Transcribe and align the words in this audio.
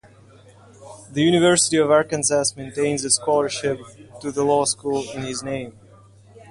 The 1.11 1.21
University 1.21 1.77
of 1.77 1.91
Arkansas 1.91 2.45
maintains 2.57 3.05
a 3.05 3.11
scholarship 3.11 3.77
to 4.21 4.31
the 4.31 4.43
law 4.43 4.65
school 4.65 5.03
in 5.11 5.21
his 5.21 5.43
name. 5.43 5.77